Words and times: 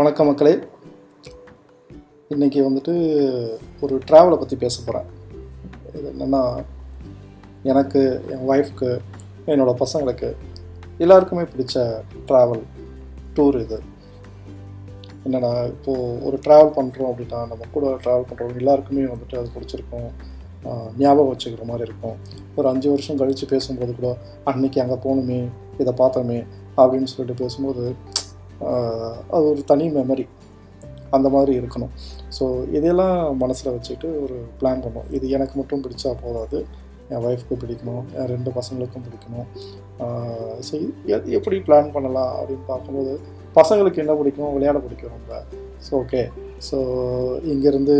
வணக்கம் 0.00 0.28
மக்களே. 0.28 0.52
இன்றைக்கி 2.34 2.60
வந்துட்டு 2.66 2.92
ஒரு 3.84 3.94
ட்ராவலை 4.08 4.36
பற்றி 4.42 4.56
பேச 4.62 4.76
போகிறேன் 4.84 5.08
இது 5.96 6.06
என்னென்னா 6.12 6.40
எனக்கு 7.70 8.00
என் 8.34 8.44
ஒய்ஃப்க்கு 8.50 8.88
என்னோடய 9.50 9.74
பசங்களுக்கு 9.82 10.28
எல்லாருக்குமே 11.04 11.44
பிடிச்ச 11.52 11.82
ட்ராவல் 12.28 12.62
டூர் 13.36 13.58
இது. 13.64 13.78
என்னென்னா 15.26 15.52
இப்போது 15.74 16.06
ஒரு 16.28 16.38
ட்ராவல் 16.46 16.74
பண்ணுறோம் 16.78 17.10
அப்படின்னா 17.12 17.40
நம்ம 17.50 17.68
கூட 17.74 17.92
ட்ராவல் 18.04 18.28
பண்ணுறவங்க 18.30 18.62
எல்லாருக்குமே 18.64 19.04
வந்துட்டு 19.14 19.38
அது 19.40 19.54
பிடிச்சிருக்கும். 19.56 20.08
ஞாபகம் 21.02 21.30
வச்சுக்கிற 21.32 21.66
மாதிரி 21.72 21.88
இருக்கும். 21.90 22.16
ஒரு 22.56 22.68
அஞ்சு 22.72 22.88
வருஷம் 22.94 23.20
கழித்து 23.22 23.52
பேசும்போது 23.54 23.94
கூட 24.00 24.10
அன்னைக்கு 24.52 24.80
அங்கே 24.86 24.98
போகணுமே 25.06 25.42
இதை 25.82 25.94
பார்த்தோமே 26.02 26.40
அப்படின்னு 26.80 27.12
சொல்லிட்டு 27.12 27.42
பேசும்போது 27.44 27.84
அது 29.34 29.44
ஒரு 29.52 29.62
தனி 29.70 29.86
மெமரி 29.96 30.26
அந்த 31.16 31.28
மாதிரி 31.34 31.52
இருக்கணும். 31.60 31.92
ஸோ 32.36 32.44
இதெல்லாம் 32.78 33.16
மனசில் 33.42 33.74
வச்சுட்டு 33.76 34.08
ஒரு 34.24 34.36
பிளான் 34.60 34.82
பண்ணோம். 34.84 35.08
இது 35.16 35.28
எனக்கு 35.36 35.54
மட்டும் 35.60 35.82
பிடிச்சா 35.84 36.10
போதாது. 36.24 36.60
என் 37.12 37.24
ஒய்ஃப்க்கு 37.28 37.60
பிடிக்கணும் 37.62 38.04
என் 38.16 38.30
ரெண்டு 38.32 38.50
பசங்களுக்கும் 38.56 39.04
பிடிக்கணும் 39.06 39.46
ஸோ 40.66 40.74
எப்படி 41.38 41.56
பிளான் 41.68 41.90
பண்ணலாம் 41.94 42.32
அப்படின்னு 42.40 42.66
பார்க்கும்போது 42.72 43.14
பசங்களுக்கு 43.58 44.02
என்ன 44.02 44.14
பிடிக்கும் 44.20 44.52
விளையாட 44.56 44.78
பிடிக்கும் 44.84 45.14
ரொம்ப. 45.16 45.40
ஸோ 45.86 45.92
ஓகே 46.02 46.22
ஸோ 46.68 46.78
இங்கேருந்து 47.52 47.96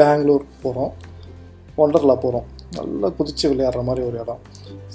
பெங்களூர் 0.00 0.44
போகிறோம் 0.62 0.92
ஒண்டர்லா 1.84 2.16
போகிறோம் 2.26 2.46
நல்லா 2.76 3.08
குதித்து 3.18 3.46
விளையாடுற 3.52 3.82
மாதிரி 3.88 4.02
ஒரு 4.08 4.16
இடம். 4.22 4.42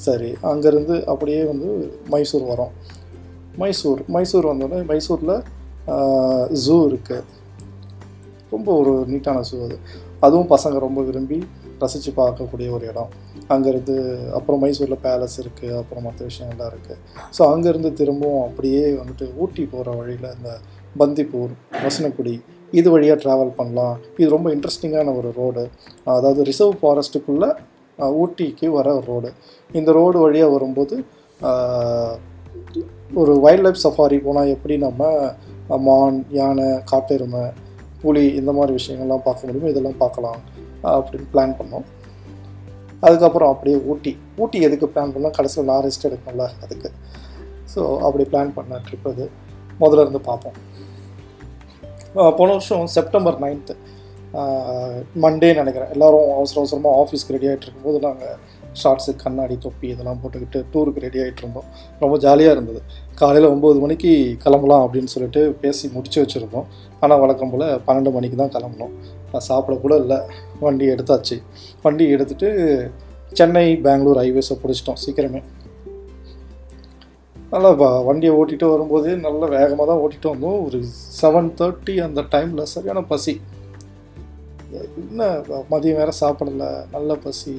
சரி 0.05 0.29
அங்கேருந்து 0.51 0.95
அப்படியே 1.13 1.41
வந்து 1.51 1.69
மைசூர் 2.13 2.45
வரோம். 2.51 2.73
மைசூர் 3.61 4.01
மைசூர் 4.15 4.49
வந்தோடனே 4.51 4.81
மைசூரில் 4.91 5.35
ஜூ 6.63 6.75
இருக்குது 6.89 7.27
ரொம்ப 8.53 8.69
ஒரு 8.81 8.93
நீட்டான 9.11 9.41
ஜூ 9.49 9.57
அது. 9.67 9.77
அதுவும் 10.25 10.51
பசங்க 10.53 10.79
ரொம்ப 10.87 11.01
விரும்பி 11.09 11.39
ரசித்து 11.83 12.11
பார்க்கக்கூடிய 12.21 12.67
ஒரு 12.77 12.85
இடம். 12.91 13.11
அங்கேருந்து 13.53 13.95
அப்புறம் 14.37 14.61
மைசூரில் 14.63 15.01
பேலஸ் 15.05 15.37
இருக்குது 15.43 15.77
அப்புறம் 15.79 16.05
மற்ற 16.07 16.21
விஷயங்கள்லாம் 16.29 16.71
இருக்குது 16.73 16.99
ஸோ 17.37 17.41
அங்கேருந்து 17.53 17.89
திரும்பவும் 17.99 18.45
அப்படியே 18.47 18.83
வந்துட்டு 18.99 19.25
ஊட்டி 19.43 19.63
போகிற 19.73 19.95
வழியில் 19.99 20.29
இந்த 20.37 20.51
பந்திப்பூர் 21.01 21.53
வசனக்குடி 21.85 22.35
இது 22.79 22.87
வழியாக 22.93 23.17
ட்ராவல் 23.23 23.57
பண்ணலாம். 23.59 23.95
இது 24.21 24.27
ரொம்ப 24.35 24.47
இன்ட்ரெஸ்டிங்கான 24.55 25.13
ஒரு 25.19 25.29
ரோடு 25.39 25.63
அதாவது 26.17 26.41
ரிசர்வ் 26.49 26.77
ஃபாரஸ்ட்டுக்குள்ளே 26.81 27.49
ஊட்டிக்கு 28.21 28.67
வர 28.75 28.87
ஒரு 28.97 29.05
ரோடு 29.13 29.29
இந்த 29.79 29.89
ரோடு 29.97 30.17
வழியாக 30.25 30.53
வரும்போது 30.55 30.95
ஒரு 33.21 33.33
வைல்ட் 33.45 33.63
லைஃப் 33.65 33.83
சஃபாரி 33.85 34.17
போனால் 34.27 34.51
எப்படி 34.55 34.75
நம்ம 34.85 35.09
மான் 35.87 36.19
யானை 36.39 36.67
காட்டெருமை 36.91 37.43
புலி 38.03 38.23
இந்த 38.39 38.51
மாதிரி 38.57 38.73
விஷயங்கள்லாம் 38.79 39.25
பார்க்க 39.25 39.47
முடியுமோ 39.47 39.71
இதெல்லாம் 39.73 39.99
பார்க்கலாம் 40.03 40.39
அப்படின்னு 40.93 41.27
பிளான் 41.33 41.57
பண்ணோம். 41.59 41.85
அதுக்கப்புறம் 43.07 43.51
அப்படியே 43.53 43.77
ஊட்டி. 43.91 44.11
ஊட்டி 44.41 44.57
எதுக்கு 44.67 44.87
பிளான் 44.93 45.13
பண்ணால் 45.13 45.35
கடைசியில் 45.37 45.69
நான் 45.69 45.83
ரெஸ்ட் 45.85 46.07
எடுக்கணும்ல 46.09 46.47
அதுக்கு. 46.63 46.89
ஸோ 47.73 47.81
அப்படி 48.05 48.23
பிளான் 48.31 48.51
பண்ண 48.57 48.79
ட்ரிப் 48.87 49.07
அது. 49.11 49.25
முதல்ல 49.81 50.03
இருந்து 50.05 50.21
பார்ப்போம். 50.29 50.57
போன 52.37 52.47
வருஷம் 52.55 52.87
செப்டம்பர் 52.95 53.37
நைன்த்து 53.43 53.73
மண்டே 55.23 55.49
நினைக்கிறேன். 55.59 55.91
எல்லாரும் 55.95 56.27
அவசர 56.37 56.57
அவசரமாக 56.61 56.99
ஆஃபீஸ்க்கு 57.01 57.35
ரெடி 57.35 57.47
ஆகிட்டு 57.49 57.65
இருக்கும்போது 57.67 57.97
நாங்கள் 58.07 58.35
ஷார்ட்ஸு 58.81 59.11
கண்ணாடி 59.23 59.55
தொப்பி 59.65 59.87
இதெல்லாம் 59.93 60.19
போட்டுக்கிட்டு 60.21 60.59
டூருக்கு 60.73 61.03
ரெடி 61.05 61.19
ஆகிட்டு 61.23 61.41
இருந்தோம். 61.43 61.67
ரொம்ப 62.03 62.15
ஜாலியாக 62.25 62.55
இருந்தது. 62.55 62.81
காலையில் 63.21 63.47
ஒம்பது 63.53 63.79
மணிக்கு 63.83 64.11
கிளம்பலாம் 64.43 64.83
அப்படின்னு 64.85 65.13
சொல்லிட்டு 65.13 65.41
பேசி 65.63 65.85
முடிச்சு 65.95 66.19
வச்சுருந்தோம். 66.23 66.67
ஆனால் 67.03 67.21
வழக்கம் 67.23 67.51
போல் 67.53 67.65
பன்னெண்டு 67.87 68.13
மணிக்கு 68.17 68.39
தான் 68.43 68.53
கிளம்பணும் 68.55 68.93
நான் 69.31 69.47
சாப்பிட 69.49 69.97
இல்லை. 70.03 70.19
வண்டி 70.65 70.87
எடுத்தாச்சு. 70.93 71.37
வண்டி 71.85 72.05
எடுத்துகிட்டு 72.15 72.49
சென்னை 73.39 73.67
பெங்களூர் 73.87 74.21
ஹைவேஸை 74.23 74.55
பிடிச்சிட்டோம் 74.63 75.01
சீக்கிரமே. 75.03 75.41
நல்லா 77.53 77.69
வண்டியை 78.07 78.33
ஓட்டிகிட்டு 78.39 78.67
வரும்போது 78.73 79.09
நல்ல 79.25 79.41
வேகமாக 79.55 79.85
தான் 79.89 80.01
ஓட்டிகிட்டு 80.03 80.33
வந்தோம். 80.33 80.59
ஒரு 80.67 80.77
செவன் 81.21 81.49
தேர்ட்டி 81.61 81.95
அந்த 82.05 82.21
டைமில் 82.33 82.71
சரியான 82.73 83.01
பசி. 83.09 83.33
என்ன 85.01 85.23
மதியம் 85.71 85.99
வேறு 86.01 86.13
சாப்பிடல 86.21 86.67
நல்ல 86.93 87.15
பசி. 87.25 87.55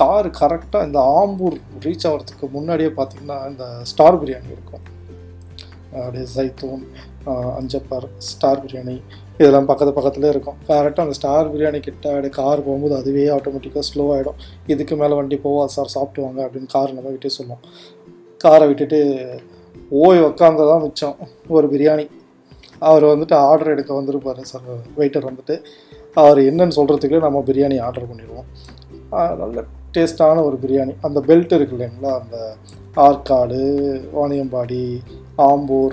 கார் 0.00 0.28
கரெக்டாக 0.40 0.86
இந்த 0.88 1.00
ஆம்பூர் 1.18 1.56
ரீச் 1.84 2.06
ஆகிறதுக்கு 2.10 2.46
முன்னாடியே 2.56 2.90
பார்த்திங்கன்னா 2.98 3.38
இந்த 3.50 3.64
ஸ்டார் 3.90 4.18
பிரியாணி 4.22 4.54
இருக்கும். 4.56 4.84
அப்படியே 6.00 6.26
சைத்தூன் 6.36 6.84
அஞ்சப்பார் 7.28 7.56
அஞ்சப்பர் 7.58 8.06
ஸ்டார் 8.30 8.62
பிரியாணி 8.64 8.96
இதெல்லாம் 9.40 9.68
பக்கத்து 9.70 9.92
பக்கத்துலேயே 9.96 10.32
இருக்கும். 10.34 10.58
கரெக்டாக 10.68 11.06
அந்த 11.06 11.16
ஸ்டார் 11.18 11.50
பிரியாணி 11.52 11.80
கிட்ட 11.88 12.06
அப்படியே 12.12 12.32
கார் 12.40 12.64
போகும்போது 12.66 12.94
அதுவே 13.00 13.24
ஆட்டோமேட்டிக்காக 13.36 13.84
ஸ்லோ 13.90 14.06
ஆகிடும் 14.14 14.40
இதுக்கு 14.72 14.94
மேலே 15.02 15.16
வண்டி 15.18 15.36
போவா 15.44 15.64
சார் 15.76 15.94
சாப்பிட்டு 15.96 16.24
வாங்க 16.26 16.40
அப்படின்னு 16.46 16.74
கார் 16.76 16.96
நம்ம 16.96 17.12
கிட்டே 17.16 17.32
சொல்லுவோம். 17.38 17.62
காரை 18.38 18.66
விட்டுட்டு 18.66 18.98
ஓய் 19.90 20.20
உக்காந்ததான் 20.20 20.82
மிச்சம். 20.82 21.16
ஒரு 21.48 21.68
பிரியாணி. 21.68 22.08
அவர் 22.78 23.04
வந்துட்டு 23.04 23.34
ஆர்டர் 23.34 23.68
எடுக்க 23.68 23.94
வந்திருப்பார் 23.94 24.42
சார் 24.42 24.62
வெயிட்டர் 24.96 25.28
வந்துட்டு. 25.30 25.64
அவர் 26.14 26.38
என்னன்னு 26.38 26.76
சொல்கிறதுக்குள்ளே 26.76 27.18
நம்ம 27.18 27.42
பிரியாணி 27.46 27.80
ஆர்டர் 27.80 28.08
பண்ணிடுவோம். 28.10 28.46
நல்ல 29.10 29.62
டேஸ்டான 29.94 30.42
ஒரு 30.44 30.58
பிரியாணி. 30.62 30.94
அந்த 31.00 31.20
பெல்ட் 31.20 31.52
இருக்கு 31.52 31.76
இல்லைங்களா? 31.76 32.20
அந்த 32.20 32.54
ஆற்காடு 32.96 33.58
வாணியம்பாடி 34.14 34.98
ஆம்பூர் 35.38 35.92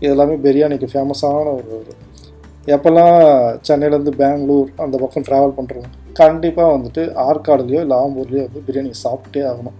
இதெல்லாமே 0.00 0.36
பிரியாணிக்கு 0.44 0.86
ஃபேமஸான 0.92 1.34
ஒரு 1.34 1.64
ஒரு 1.78 1.92
எப்போல்லாம் 2.66 3.58
சென்னையிலேருந்து 3.68 4.16
பெங்களூர் 4.16 4.70
அந்த 4.76 4.96
பக்கம் 4.98 5.22
ட்ராவல் 5.22 5.60
பண்ணுறோம் 5.60 5.90
கண்டிப்பாக 6.12 6.76
வந்துட்டு 6.76 7.04
ஆற்காடுலேயோ 7.28 7.80
இல்லை 7.80 7.96
ஆம்பூர்லேயோ 7.96 8.46
வந்து 8.46 8.62
பிரியாணி 8.66 8.92
சாப்பிட்டே 9.04 9.42
ஆகணும். 9.42 9.78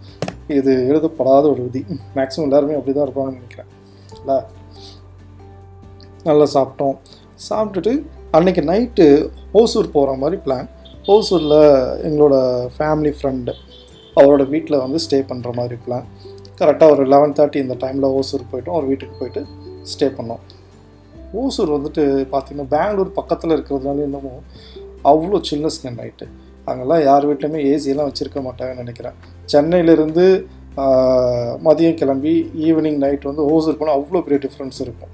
இது 0.61 0.73
எழுதப்படாத 0.91 1.45
ஒரு 1.53 1.63
விதி. 1.67 1.83
மேக்ஸிமம் 2.17 2.47
எல்லாருமே 2.49 2.77
அப்படி 2.79 2.93
தான் 2.97 3.07
இருப்பாங்கன்னு 3.07 3.41
நினைக்கிறேன். 3.41 3.71
இல்லை? 4.19 4.39
நல்லா 6.29 6.47
சாப்பிட்டோம். 6.57 6.97
சாப்பிட்டுட்டு 7.49 7.93
அன்றைக்கி 8.39 8.63
நைட்டு 8.71 9.07
ஓசூர் 9.61 9.95
போகிற 9.95 10.13
மாதிரி 10.23 10.37
பிளான் 10.45 10.69
ஓசூரில் 11.15 11.59
எங்களோட 12.09 12.35
ஃபேமிலி 12.75 13.13
ஃப்ரெண்டு 13.17 13.53
அவரோட 14.21 14.43
வீட்டில் 14.53 14.83
வந்து 14.85 14.99
ஸ்டே 15.05 15.19
பண்ணுற 15.31 15.51
மாதிரி 15.59 15.77
பிளான் 15.85 16.07
கரெக்டாக 16.61 16.95
ஒரு 16.95 17.05
லெவன் 17.13 17.35
தேர்ட்டி 17.39 17.59
இந்த 17.65 17.77
டைமில் 17.83 18.13
ஓசூர் 18.19 18.51
போயிட்டோம். 18.53 18.77
அவர் 18.77 18.89
வீட்டுக்கு 18.91 19.15
போயிட்டு 19.21 19.43
ஸ்டே 19.93 20.07
பண்ணோம். 20.19 20.43
ஓசூர் 21.41 21.75
வந்துட்டு 21.77 22.03
பார்த்திங்கன்னா 22.33 22.69
பெங்களூர் 22.75 23.11
பக்கத்தில் 23.19 23.55
இருக்கிறதுனால 23.57 24.05
இன்னமும் 24.09 24.43
அவ்வளோ 25.11 25.39
சில்னஸ்ங்க 25.51 25.93
நைட்டு 26.01 26.27
அங்கெல்லாம் 26.71 27.03
யார் 27.09 27.25
வீட்லையுமே 27.29 27.61
ஏசியெல்லாம் 27.71 28.09
வச்சுருக்க 28.11 28.41
மாட்டாங்கன்னு 28.49 28.83
நினைக்கிறேன். 28.83 29.17
சென்னையிலேருந்து 29.53 30.27
மதியம் 31.67 31.99
கிளம்பி 32.01 32.35
ஈவினிங் 32.67 33.01
நைட் 33.03 33.29
வந்து 33.31 33.43
ஓசூர் 33.53 33.79
போனால் 33.81 33.97
அவ்வளோ 33.99 34.23
பெரிய 34.27 34.39
டிஃப்ரென்ஸ் 34.45 34.79
இருக்கும். 34.85 35.13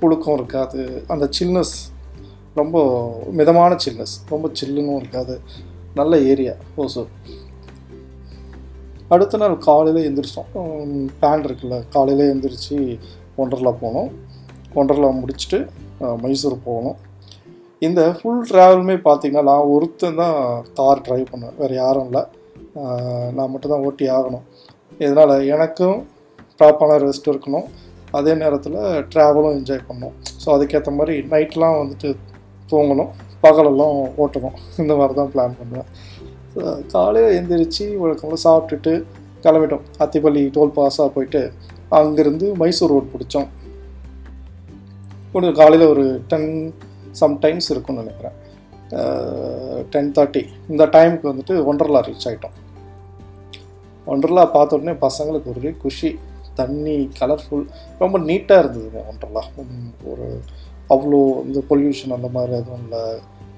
புழுக்கம் 0.00 0.36
இருக்காது. 0.38 0.80
அந்த 1.12 1.24
சில்னஸ் 1.38 1.74
ரொம்ப 2.60 2.76
மிதமான 3.38 3.72
சில்னஸ் 3.84 4.14
ரொம்ப 4.32 4.46
சில்லுன்னு 4.60 4.96
இருக்காது. 5.02 5.34
நல்ல 5.98 6.12
ஏரியா 6.30 6.54
ஓசூர். 6.82 7.10
அடுத்த 9.14 9.38
நாள் 9.42 9.54
காலையில் 9.68 10.04
எழுந்திரிச்சோம் 10.06 10.50
பிளான் 11.20 11.44
இருக்குல்ல 11.46 11.76
காலையில் 11.94 12.28
எழுந்திரிச்சு 12.32 12.76
ஒண்டர்லா 13.42 13.72
போனோம். 13.84 14.10
ஒண்டர்லா 14.80 15.10
முடிச்சுட்டு 15.22 15.58
மைசூர் 16.24 16.64
போகணும் 16.66 16.98
இந்த 17.86 18.00
ஃபுல் 18.18 18.44
ட்ராவலுமே 18.50 18.96
பார்த்தீங்கன்னா 19.06 19.48
நான் 19.50 19.70
ஒருத்தன் 19.74 20.20
தான் 20.20 20.38
கார் 20.78 21.02
ட்ரைவ் 21.06 21.30
பண்ணேன். 21.32 21.56
வேறு 21.60 21.74
யாரும் 21.82 22.06
இல்லை. 22.08 22.22
நான் 23.36 23.52
மட்டும்தான் 23.52 23.84
ஓட்டி 23.88 24.04
ஆகணும். 24.16 24.44
இதனால் 25.04 25.34
எனக்கும் 25.54 25.98
ப்ராப்பரான 26.58 26.98
ரெஸ்ட் 27.06 27.30
இருக்கணும். 27.32 27.66
அதே 28.18 28.32
நேரத்தில் 28.42 28.78
ட்ராவலும் 29.12 29.56
என்ஜாய் 29.58 29.86
பண்ணணும். 29.88 30.14
ஸோ 30.42 30.48
அதுக்கேற்ற 30.56 30.92
மாதிரி 30.98 31.14
நைட்லாம் 31.32 31.80
வந்துட்டு 31.82 32.08
தூங்கணும். 32.72 33.10
பகலெல்லாம் 33.46 33.94
ஓட்டணும். 34.22 34.56
இந்த 34.82 34.92
மாதிரி 35.00 35.14
தான் 35.20 35.32
பிளான் 35.34 35.58
பண்ணுவேன். 35.60 35.88
காலையில் 36.94 37.36
எந்திரிச்சு 37.38 37.84
வழக்கமாக 38.02 38.38
சாப்பிட்டுட்டு 38.46 38.92
கிளம்பிட்டோம். 39.44 39.84
அத்திப்பள்ளி 40.04 40.42
டோல் 40.56 40.76
பாஸாக 40.78 41.08
போயிட்டு 41.16 41.42
அங்கேருந்து 41.98 42.46
மைசூர் 42.62 42.92
ரோட் 42.94 43.12
பிடிச்சோம். 43.12 43.48
கொஞ்சம் 45.32 45.56
காலையில் 45.60 45.90
ஒரு 45.92 46.04
டென் 46.30 46.50
சம்டைம்ஸ் 47.20 47.70
இருக்கும்னு 47.74 48.02
நினைக்கிறேன். 48.02 48.36
டென் 49.92 50.12
தேர்ட்டி 50.16 50.42
இந்த 50.72 50.84
டைமுக்கு 50.94 51.30
வந்துட்டு 51.30 51.54
ஒன்றரில் 51.70 52.04
ரீச் 52.06 52.26
ஆகிட்டோம் 52.28 52.56
ஒண்டர்லா 54.12 54.44
பார்த்த 54.56 54.78
உடனே 54.78 54.94
பசங்களுக்கு 55.06 55.50
ஒரே 55.52 55.72
குஷி 55.82 56.10
தண்ணி 56.60 56.96
கலர்ஃபுல் 57.20 57.66
ரொம்ப 58.02 58.16
நீட்டாக 58.28 58.62
இருந்ததுங்க 58.62 59.02
ஒண்டர்லா 59.10 59.42
ஒரு 60.10 60.26
அவ்வளோ 60.94 61.20
இந்த 61.48 61.60
பொல்யூஷன் 61.70 62.16
அந்த 62.16 62.28
மாதிரி 62.36 62.52
எதுவும் 62.60 62.82
இல்லை 62.84 63.02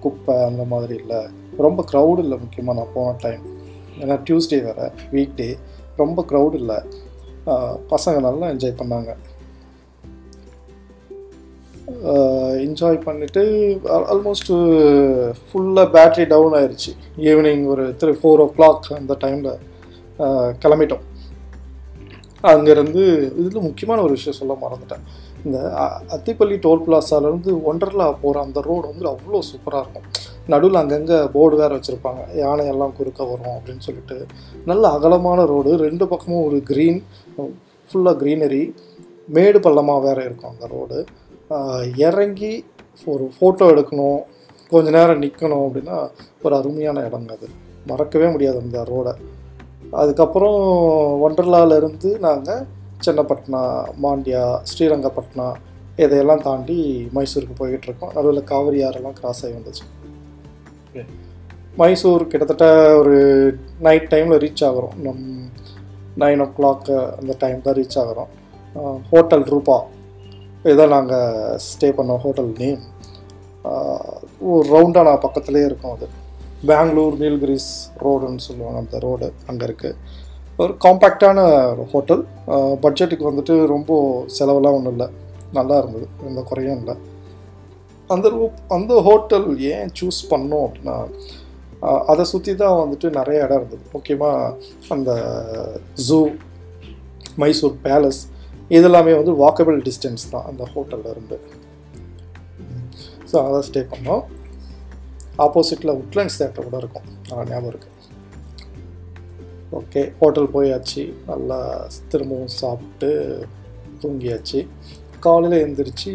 குப்பை 0.04 0.34
அந்த 0.50 0.62
மாதிரி 0.72 0.94
இல்லை. 1.02 1.20
ரொம்ப 1.66 1.80
க்ரௌடு 1.90 2.20
இல்லை 2.24 2.36
முக்கியமாக 2.44 2.76
நான் 2.78 2.94
போன 2.94 3.14
டைம் 3.24 3.42
ஏன்னா 4.02 4.14
டியூஸ்டே 4.26 4.58
வேறு 4.66 4.86
வீக் 5.14 5.36
டே 5.40 5.48
ரொம்ப 6.00 6.24
க்ரௌட் 6.30 6.54
இல்லை. 6.60 6.78
பசங்க 7.92 8.16
நல்லா 8.26 8.46
என்ஜாய் 8.52 8.80
பண்ணாங்க. 8.80 9.12
என்ஜாய் 12.64 12.98
பண்ணிவிட்டு 13.06 13.42
ஆல்மோஸ்ட்டு 14.12 14.54
ஃபுல்லாக 15.46 15.86
பேட்ரி 15.96 16.24
டவுன் 16.32 16.56
ஆயிடுச்சு 16.58 16.92
ஈவினிங் 17.30 17.64
ஒரு 17.72 17.84
த்ரீ 18.00 18.12
ஃபோர் 18.20 18.42
ஓ 18.44 18.46
கிளாக் 18.56 18.88
அந்த 19.00 19.16
டைமில் 19.24 19.50
கிளம்பிட்டோம். 20.18 21.00
அங்கேருந்து 22.42 23.38
இதில் 23.38 23.62
முக்கியமான 23.62 24.02
ஒரு 24.02 24.12
விஷயம் 24.12 24.38
சொல்ல 24.38 24.56
மறந்துட்டேன். 24.60 25.00
இந்த 25.44 25.76
அ- 25.76 26.00
அத்திப்பள்ளி 26.08 26.58
டோல் 26.58 26.82
பிளாசாலேருந்து 26.86 27.60
ஒண்டர்லா 27.70 28.14
போகிற 28.22 28.40
அந்த 28.40 28.60
ரோடு 28.60 28.88
வந்து 28.88 29.08
அவ்வளோ 29.08 29.38
சூப்பராக 29.38 29.80
இருக்கும். 29.80 30.02
நடுவில் 30.46 30.76
அங்கங்கே 30.76 31.26
போர்டு 31.26 31.56
வேறு 31.56 31.76
வச்சுருப்பாங்க. 31.76 32.18
யானையெல்லாம் 32.36 32.92
குறுக்க 32.92 33.24
வரும் 33.24 33.52
அப்படின்னு 33.52 33.78
சொல்லிட்டு. 33.78 34.26
நல்ல 34.66 34.88
அகலமான 34.88 35.44
ரோடு 35.44 35.76
ரெண்டு 35.76 36.08
பக்கமும் 36.08 36.44
ஒரு 36.44 36.56
க்ரீன் 36.56 37.02
ஃபுல்லாக 37.38 38.22
க்ரீனரி 38.22 38.74
மேடு 39.26 39.58
பள்ளமாக 39.58 40.02
வேறு 40.02 40.24
இருக்கும் 40.24 40.50
அந்த 40.50 40.66
ரோடு 40.66 41.04
இறங்கி 41.96 42.64
ஒரு 43.06 43.30
ஃபோட்டோ 43.40 43.60
எடுக்கணும். 43.60 44.18
கொஞ்ச 44.70 44.90
நேரம் 44.90 45.22
நிற்கணும் 45.22 45.68
அப்படின்னா 45.68 46.10
ஒரு 46.42 46.56
அருமையான 46.56 47.00
இடங்க 47.00 47.30
அது. 47.30 47.48
மறக்கவே 47.86 48.30
முடியாது 48.30 48.58
அந்த 48.58 48.82
ரோடை 48.82 49.14
அதுக்கப்புறம் 50.00 50.60
ஒண்டர்லாலேருந்து 51.24 52.10
நாங்கள் 52.26 52.62
சென்னப்பட்டினா 53.04 53.62
மாண்டியா 54.02 54.44
ஸ்ரீரங்கப்பட்டினா 54.70 55.46
இதையெல்லாம் 56.02 56.44
தாண்டி 56.46 56.78
மைசூருக்கு 57.14 57.54
போய்கிட்டு 57.58 57.88
இருக்கோம் 57.88 58.14
நடுவில் 58.14 58.48
காவிரி 58.50 58.78
ஆறெல்லாம் 58.84 59.18
கிராஸ் 59.18 59.42
ஆகி 59.46 59.54
வந்துச்சு. 59.58 59.84
மைசூர் 61.80 62.22
கிட்டத்தட்ட 62.30 62.66
ஒரு 63.00 63.16
நைட் 63.86 64.08
டைமில் 64.12 64.42
ரீச் 64.44 64.64
ஆகிறோம். 64.68 64.96
நம் 65.06 65.24
நைன் 66.22 66.42
ஓ 66.44 66.48
கிளாக் 66.56 66.88
அந்த 67.18 67.34
டைம் 67.42 67.60
தான் 67.66 67.76
ரீச் 67.80 67.98
ஆகிறோம். 68.02 68.32
ஹோட்டல் 69.10 69.46
ரூபா 69.52 69.76
இதான் 70.72 70.94
நாங்கள் 70.96 71.58
ஸ்டே 71.68 71.90
பண்ணோம். 71.98 72.22
ஹோட்டல் 72.24 72.50
நேம் 72.58 72.82
ஒரு 74.52 74.66
ரவுண்டானா 74.74 75.14
பக்கத்துலேயே 75.24 75.68
இருக்கும் 75.70 75.94
அது. 75.96 76.06
பெங்களூர் 76.66 77.18
நீல்கிரிஸ் 77.18 77.90
ரோடுன்னு 78.00 78.38
சொல்லுவாங்க. 78.38 78.78
அந்த 78.78 78.98
ரோடு 78.98 79.32
அங்கே 79.46 79.66
இருக்குது 79.66 79.94
ஒரு 80.56 80.74
காம்பேக்டான 80.84 81.38
ஹோட்டல் 81.90 82.26
பட்ஜெட்டுக்கு 82.46 83.30
வந்துட்டு 83.30 83.66
ரொம்ப 83.66 84.22
செலவெல்லாம் 84.26 84.72
ஒன்றும் 84.72 84.98
இல்லை. 84.98 85.08
நல்லா 85.52 85.78
இருந்தது. 85.78 86.08
எந்த 86.26 86.42
குறையும் 86.42 86.78
இல்லை. 86.78 86.94
அந்த 88.08 88.28
ரூ- 88.28 88.72
அந்த 88.72 89.00
ஹோட்டல் 89.00 89.60
ஏன் 89.60 89.90
சூஸ் 90.00 90.30
பண்ணோம் 90.30 90.70
அப்படின்னா 90.70 91.10
அதை 91.80 92.24
சுற்றி 92.24 92.54
தான் 92.54 92.88
வந்துட்டு 92.88 93.10
நிறைய 93.10 93.42
இடம் 93.42 93.56
இருந்தது. 93.56 93.82
முக்கியமாக 93.92 94.56
அந்த 94.88 95.12
ஜூ 95.94 96.28
மைசூர் 97.36 97.76
பேலஸ் 97.84 98.20
இதெல்லாமே 98.68 99.24
வந்து 99.24 99.32
வாக்கபிள் 99.32 99.90
டிஸ்டன்ஸ் 99.90 100.30
தான் 100.30 100.44
அந்த 100.44 100.68
ஹோட்டலில் 100.74 101.10
இருந்து. 101.10 101.40
ஸோ 103.32 103.36
அதை 103.48 103.70
ஸ்டே 103.70 103.86
பண்ணோம். 103.94 104.24
ஆப்போசிட்டில் 105.38 105.98
உட்லண்ட்ஸ் 106.02 106.38
தேட்டர் 106.40 106.68
கூட 106.68 106.76
இருக்கும். 106.76 107.06
நல்லா 107.28 107.44
ஞாபகம் 107.50 107.72
இருக்குது 107.72 107.90
ஓகே 109.78 110.00
ஹோட்டல் 110.18 110.50
போயாச்சு. 110.54 111.02
நல்லா 111.26 111.88
திரும்பவும் 112.08 112.56
சாப்பிட்டு 112.60 113.10
தூங்கியாச்சு. 114.02 114.60
காலையில் 115.20 115.62
எழுந்திரிச்சு 115.64 116.12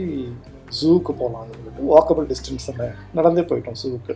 ஜூக்கு 0.80 1.12
போகலான்னு 1.20 1.56
சொல்லிட்டு 1.56 1.88
வாக்கபிள் 1.94 2.28
டிஸ்டன்ஸ் 2.32 2.68
தானே 2.70 2.90
நடந்தே 3.14 3.42
போயிட்டோம் 3.42 3.80
ஜூக்கு. 3.84 4.16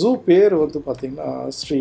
ஜூ 0.00 0.10
பேர் 0.28 0.54
வந்து 0.54 0.78
பார்த்திங்கன்னா 0.86 1.48
ஸ்ரீ 1.58 1.80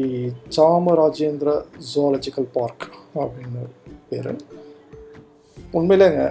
சாமராஜேந்திர 0.57 1.49
ஜுவாலஜிக்கல் 1.91 2.49
பார்க் 2.57 2.85
அப்படின்னு 3.15 3.63
பேர். 4.09 4.35
உண்மையிலேங்க 5.77 6.23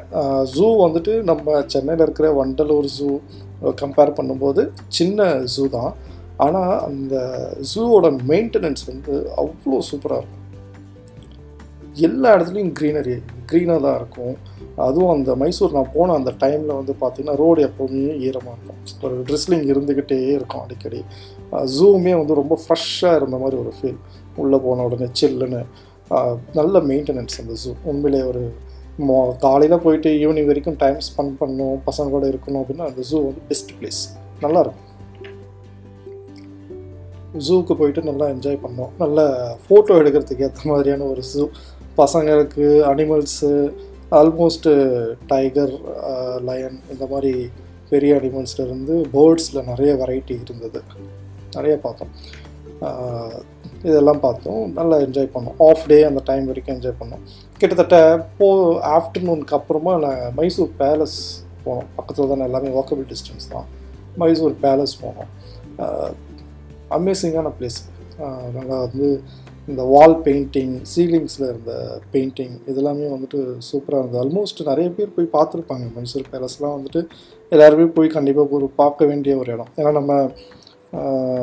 ஜூ 0.55 0.67
வந்துட்டு 0.85 1.13
நம்ம 1.31 1.63
சென்னையில் 1.73 2.05
இருக்கிற 2.07 2.29
வண்டலூர் 2.41 2.89
ஜூ 2.99 3.09
கம்பேர் 3.83 4.17
பண்ணும்போது 4.19 4.63
சின்ன 4.99 5.27
ஜூ 5.55 5.65
தான். 5.79 5.93
ஆனால் 6.45 6.73
அந்த 6.89 7.15
ஜூவோட 7.73 8.07
மெயின்டெனன்ஸ் 8.31 8.85
வந்து 8.93 9.15
அவ்வளோ 9.43 9.81
சூப்பராக 9.91 10.21
இருக்கும். 10.21 10.39
எல்லா 12.07 12.29
இடத்துலையும் 12.37 12.73
க்ரீனரி 12.79 13.15
க்ரீனாக 13.51 13.81
தான் 13.87 13.97
இருக்கும். 14.01 14.35
அதுவும் 14.87 15.13
அந்த 15.15 15.31
மைசூர் 15.41 15.77
நான் 15.77 15.93
போன 15.97 16.15
அந்த 16.19 16.31
டைமில் 16.43 16.79
வந்து 16.79 16.93
பார்த்திங்கன்னா 17.03 17.37
ரோடு 17.43 17.61
எப்போவுமே 17.69 18.13
ஈரமாக 18.27 18.55
இருக்கும். 18.57 18.81
ஒரு 19.07 19.17
ட்ரிஸ்லிங் 19.29 19.67
இருந்துக்கிட்டே 19.73 20.19
இருக்கும் 20.37 20.63
அடிக்கடி. 20.65 21.01
ஜூவுமே 21.77 22.13
வந்து 22.21 22.35
ரொம்ப 22.43 22.55
ஃப்ரெஷ்ஷாக 22.65 23.19
இருந்த 23.21 23.39
மாதிரி 23.43 23.57
ஒரு 23.65 23.73
ஃபீல் 23.79 24.01
உள்ளே 24.43 24.59
போன 24.67 24.85
உடனே 24.89 25.09
சில்லுன்னு 25.21 25.63
நல்ல 26.59 26.79
மெயின்டெனன்ஸ் 26.91 27.41
அந்த 27.43 27.55
ஜூ 27.63 27.73
உண்மையிலே 27.91 28.23
ஒரு 28.31 28.45
மோ 28.99 29.37
காலையில் 29.37 29.79
போயிட்டு 29.79 30.11
ஈவினிங் 30.11 30.47
வரைக்கும் 30.47 30.77
டைம் 30.77 30.99
ஸ்பெண்ட் 30.99 31.35
பண்ணணும் 31.41 31.79
பசங்க 31.87 32.11
கூட 32.11 32.27
இருக்கணும் 32.27 32.63
அப்படின்னா 32.63 32.87
அந்த 32.87 33.03
ஜூ 33.11 33.25
வந்து 33.25 33.43
பெஸ்ட் 33.49 33.73
பிளேஸ் 33.81 34.03
நல்லாயிருக்கும் 34.41 34.89
ஜூவுக்கு 37.39 37.75
போயிட்டு 37.77 38.03
நல்லா 38.03 38.27
என்ஜாய் 38.27 38.63
பண்ணோம் 38.63 38.91
நல்ல 38.99 39.21
ஃபோட்டோ 39.69 39.93
எடுக்கிறதுக்கு 40.01 40.43
ஏற்ற 40.43 40.71
மாதிரியான 40.71 41.05
ஒரு 41.05 41.23
ஜூ 41.35 41.49
பசங்களுக்கு 41.97 42.67
அனிமல்ஸு 42.93 43.73
ஆல்மோஸ்ட்டு 44.11 44.73
டைகர் 45.27 45.75
லயன் 46.41 46.81
இந்த 46.93 47.07
மாதிரி 47.07 47.49
பெரிய 47.91 48.15
அனிமல்ஸ்லேருந்து 48.15 49.05
பேர்ட்ஸில் 49.13 49.65
நிறைய 49.65 49.95
வெரைட்டி 49.95 50.43
இருந்தது. 50.43 50.83
நிறைய 51.55 51.77
பார்த்தோம். 51.77 52.09
இதெல்லாம் 53.89 54.21
பார்த்தோம். 54.25 54.63
நல்லா 54.79 54.97
என்ஜாய் 55.05 55.33
பண்ணோம். 55.35 55.57
ஆஃப் 55.69 55.87
டே 55.93 55.99
அந்த 56.09 56.21
டைம் 56.31 56.45
வரைக்கும் 56.51 56.75
என்ஜாய் 56.77 56.99
பண்ணோம். 57.01 57.23
கிட்டத்தட்ட 57.61 57.99
போ 58.39 58.49
ஆஃப்டர்நூனுக்கு 58.97 59.57
அப்புறமா 59.59 59.93
நான் 60.05 60.23
மைசூர் 60.39 60.73
பேலஸ் 60.83 61.19
போனோம். 61.65 61.89
பக்கத்தில் 61.99 62.33
தானே 62.33 62.47
எல்லாமே 62.49 62.73
வாக்கபிள் 62.79 63.09
டிஸ்டன்ஸ் 63.13 63.51
தான். 63.55 63.67
மைசூர் 64.23 64.57
பேலஸ் 64.65 64.95
போனோம். 65.05 65.31
அமேசிங்கான 66.99 67.51
பிளேஸ் 67.59 67.81
நாங்கள் 68.57 68.83
வந்து 68.87 69.07
இந்த 69.71 69.83
வால் 69.91 70.17
பெயிண்டிங் 70.25 70.73
சீலிங்ஸில் 70.93 71.47
இருந்த 71.51 71.75
பெயிண்டிங் 72.13 72.55
இதெல்லாமே 72.71 73.07
வந்துட்டு 73.15 73.41
சூப்பராக 73.69 74.01
இருந்தது. 74.01 74.23
ஆல்மோஸ்ட் 74.23 74.61
நிறைய 74.71 74.89
பேர் 74.97 75.15
போய் 75.17 75.35
பார்த்துருப்பாங்க. 75.37 75.85
மைசூர் 75.97 76.33
பேலஸ்லாம் 76.33 76.77
வந்துட்டு 76.79 77.03
எல்லாருமே 77.55 77.87
போய் 77.97 78.17
கண்டிப்பாக 78.17 78.57
ஒரு 78.59 78.67
பார்க்க 78.81 79.09
வேண்டிய 79.11 79.33
ஒரு 79.43 79.51
இடம். 79.57 79.71
ஏன்னா 79.79 79.93
நம்ம 79.99 80.13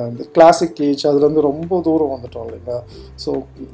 இந்த 0.09 0.23
கிளாசிக் 0.35 0.79
ஏஜ் 0.87 1.03
அதுலேருந்து 1.09 1.43
ரொம்ப 1.47 1.79
தூரம் 1.87 2.11
வந்துட்டோம் 2.15 2.45
இல்லைங்களா? 2.47 2.77
ஸோ 3.23 3.29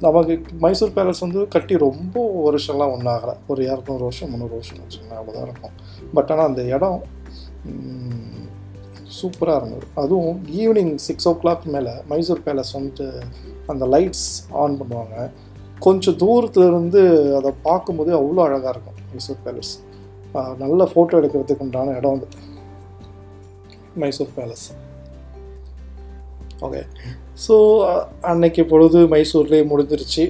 நமக்கு 0.06 0.36
மைசூர் 0.64 0.94
பேலஸ் 0.98 1.24
வந்து 1.26 1.42
கட்டி 1.56 1.76
ரொம்ப 1.88 2.24
வருஷம்லாம் 2.48 2.94
ஒன்றும் 2.96 3.14
ஆகலை 3.16 3.34
ஒரு 3.54 3.62
இரநூறு 3.70 4.04
வருஷம் 4.08 4.32
முந்நூறு 4.34 4.56
வருஷம் 4.58 4.80
அவ்வளோ 4.82 5.18
அவ்வளோதான் 5.22 5.48
இருக்கும். 5.48 5.76
பட் 6.18 6.32
ஆனால் 6.36 6.50
அந்த 6.52 6.64
இடம் 6.76 7.02
சூப்பராக 9.18 9.60
இருந்தது. 9.60 9.86
அதுவும் 10.04 10.40
ஈவினிங் 10.62 10.94
சிக்ஸ் 11.08 11.28
ஓ 11.32 11.34
கிளாக் 11.44 11.68
மேலே 11.76 11.94
மைசூர் 12.12 12.44
பேலஸ் 12.48 12.74
வந்துட்டு 12.78 13.08
அந்த 13.74 13.84
லைட்ஸ் 13.96 14.28
ஆன் 14.64 14.80
பண்ணுவாங்க. 14.82 15.16
கொஞ்சம் 15.86 16.18
தூரத்துலேருந்து 16.24 17.04
அதை 17.40 17.52
பார்க்கும்போதே 17.68 18.16
அவ்வளோ 18.22 18.44
அழகாக 18.48 18.74
இருக்கும் 18.74 19.00
மைசூர் 19.12 19.44
பேலஸ் 19.46 19.74
நல்ல 20.64 20.84
ஃபோட்டோ 20.92 21.20
எடுக்கிறதுக்கு 21.20 21.66
உண்டான 21.68 21.94
இடம் 22.00 22.16
வந்து 22.16 22.28
மைசூர் 24.02 24.34
பேலஸ் 24.38 24.68
ஓகே 26.66 26.82
ஸோ 27.46 27.56
அன்னைக்கு 28.32 28.64
பொழுது 28.72 29.00
மைசூர்லேயே 29.14 29.64
முடிஞ்சிருச்சு. 29.72 30.24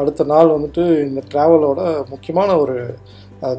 அடுத்த 0.00 0.24
நாள் 0.32 0.54
வந்துட்டு 0.56 0.82
இந்த 1.06 1.20
ட்ராவலோட 1.30 1.80
முக்கியமான 2.10 2.50
ஒரு 2.62 2.76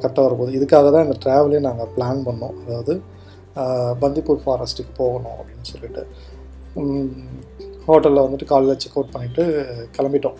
கட்டம் 0.03 0.25
வரப்போகுது. 0.25 0.57
இதுக்காக 0.57 0.87
தான் 0.95 1.05
இந்த 1.07 1.17
ட்ராவலே 1.23 1.59
நாங்கள் 1.67 1.91
பிளான் 1.95 2.21
பண்ணோம். 2.27 2.57
அதாவது 2.65 2.93
பந்திப்பூர் 4.03 4.43
ஃபாரஸ்ட்டுக்கு 4.43 4.93
போகணும் 5.01 5.37
அப்படின்னு 5.39 5.71
சொல்லிட்டு. 5.71 6.03
ஹோட்டலில் 7.87 8.25
வந்துட்டு 8.25 8.49
காலையில் 8.51 8.81
செக் 8.83 8.97
அவுட் 8.97 9.13
பண்ணிவிட்டு 9.15 9.43
கிளம்பிட்டோம் 9.95 10.39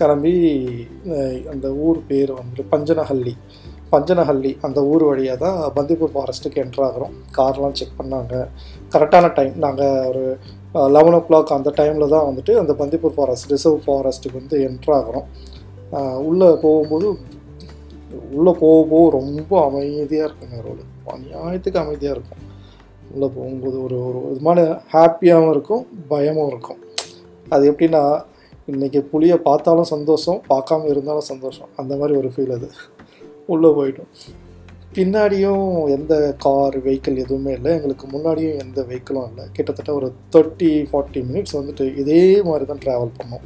கிளம்பி 0.00 0.34
அந்த 1.52 1.66
ஊர் 1.86 1.98
பேர் 2.10 2.32
வந்துட்டு 2.40 2.64
பஞ்சனஹள்ளி. 2.72 3.34
பஞ்சனஹள்ளி 3.92 4.52
அந்த 4.66 4.78
ஊர் 4.92 5.04
வழியாக 5.08 5.38
தான் 5.44 5.58
பந்திப்பூர் 5.76 6.12
ஃபாரஸ்ட்டுக்கு 6.14 6.60
என்ட்ரு 6.62 6.82
ஆகிறோம். 6.86 7.12
கார்லாம் 7.36 7.76
செக் 7.80 7.98
பண்ணாங்க. 7.98 8.34
கரெக்டான 8.94 9.26
டைம் 9.36 9.54
நாங்கள் 9.64 10.06
ஒரு 10.10 10.22
லெவன் 10.94 11.16
ஓ 11.18 11.20
கிளாக் 11.28 11.52
அந்த 11.56 11.70
டைமில் 11.78 12.12
தான் 12.14 12.26
வந்துட்டு 12.28 12.54
அந்த 12.62 12.72
பந்திப்பூர் 12.80 13.14
ஃபாரஸ்ட் 13.16 13.52
ரிசர்வ் 13.54 13.84
ஃபாரஸ்ட்டுக்கு 13.84 14.40
வந்து 14.40 14.56
என்ட்ரு 14.68 14.92
ஆகிறோம். 14.98 15.26
உள்ளே 16.28 16.48
போகும்போது 16.64 17.06
உள்ளே 18.36 18.52
போக 18.60 18.76
போக 18.90 19.04
ரொம்ப 19.18 19.52
அமைதியாக 19.68 20.26
இருக்குங்க 20.28 20.58
ரோடு 20.66 20.82
அநியாயத்துக்கு 21.14 21.80
அமைதியாக 21.84 22.16
இருக்கும். 22.16 22.42
உள்ளே 23.14 23.28
போகும்போது 23.36 23.76
ஒரு 23.86 23.96
ஒரு 24.08 24.20
விதமான 24.28 24.60
ஹாப்பியாகவும் 24.94 25.52
இருக்கும் 25.54 25.84
பயமும் 26.12 26.50
இருக்கும். 26.52 26.80
அது 27.54 27.64
எப்படின்னா 27.72 28.02
இன்றைக்கி 28.72 29.00
புளியை 29.10 29.38
பார்த்தாலும் 29.48 29.90
சந்தோஷம் 29.94 30.38
பார்க்காம 30.52 30.88
இருந்தாலும் 30.92 31.28
சந்தோஷம். 31.32 31.68
அந்த 31.80 31.92
மாதிரி 32.00 32.14
ஒரு 32.20 32.30
ஃபீல் 32.34 32.54
அது. 32.58 32.68
உள்ளே 33.54 33.70
போயிட்டோம் 33.78 34.10
பின்னாடியும் 34.96 35.64
எந்த 35.94 36.14
கார் 36.44 36.76
வெஹிக்கிள் 36.84 37.22
எதுவுமே 37.22 37.50
இல்லை. 37.56 37.70
எங்களுக்கு 37.78 38.06
முன்னாடியும் 38.12 38.60
எந்த 38.64 38.78
வெஹிக்கிளும் 38.90 39.26
இல்லை. 39.30 39.44
கிட்டத்தட்ட 39.56 39.90
ஒரு 40.00 40.08
தேர்ட்டி 40.34 40.70
ஃபார்ட்டி 40.90 41.20
மினிட்ஸ் 41.30 41.56
வந்துட்டு 41.58 41.86
இதே 42.02 42.22
மாதிரி 42.48 42.66
தான் 42.70 42.84
ட்ராவல் 42.84 43.16
பண்ணோம். 43.18 43.44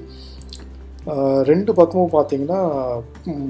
ரெண்டு 1.50 1.70
பக்கமும் 1.78 2.12
பார்த்தீங்கன்னா 2.14 2.58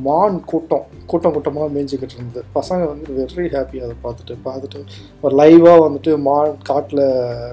மான் 0.06 0.36
கூட்டம். 0.50 0.84
கூட்டம் 1.10 1.34
கூட்டமாக 1.36 1.66
மேய்ஞ்சிக்கிட்டு 1.74 2.16
இருந்தது. 2.18 2.44
பசங்க 2.58 2.82
வந்து 2.92 3.06
வெரி 3.36 3.48
ஹாப்பி 3.54 3.80
அதை 3.86 3.94
பார்த்துட்டு 4.04 4.34
பார்த்துட்டு 4.46 4.80
ஒரு 5.24 5.34
லைவாக 5.40 5.80
வந்துட்டு 5.86 6.12
மான் 6.28 6.54
காட்டில் 6.70 7.04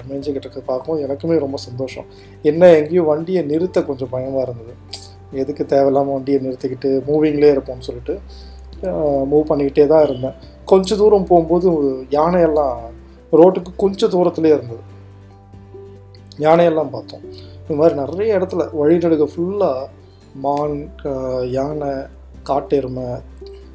மேய்ஞ்சிக்கிட்டு 0.08 0.46
இருக்க 0.46 0.62
பார்க்கவும் 0.70 1.02
எனக்குமே 1.06 1.38
ரொம்ப 1.46 1.60
சந்தோஷம். 1.66 2.06
என்ன 2.50 2.70
எங்கேயும் 2.80 3.10
வண்டியை 3.12 3.42
நிறுத்த 3.52 3.82
கொஞ்சம் 3.90 4.12
பயமாக 4.14 4.46
இருந்தது. 4.46 4.74
எதுக்கு 5.42 5.64
தேவையில்லாமல் 5.74 6.16
வண்டியை 6.16 6.38
நிறுத்திக்கிட்டு 6.46 6.92
மூவிங்லேயே 7.08 7.54
இருப்போம்னு 7.56 7.88
சொல்லிட்டு. 7.88 8.16
மூவ் 9.30 9.48
பண்ணிக்கிட்டே 9.50 9.86
தான் 9.92 10.04
இருந்தேன். 10.08 10.36
கொஞ்சம் 10.72 11.00
தூரம் 11.02 11.28
போகும்போது 11.30 11.68
யானையெல்லாம் 12.18 12.78
ரோட்டுக்கு 13.40 13.72
கொஞ்சம் 13.84 14.12
தூரத்துலேயே 14.14 14.56
இருந்தது. 14.56 14.82
யானையெல்லாம் 16.46 16.92
பார்த்தோம். 16.96 17.24
இந்த 17.62 17.76
மாதிரி 17.78 17.94
நிறைய 18.02 18.38
இடத்துல 18.38 18.64
வழிநடுக 18.80 19.24
ஃபுல்லாக 19.32 19.88
மான் 20.44 20.76
யானை 21.56 21.92
காட்டெருமை 22.50 23.08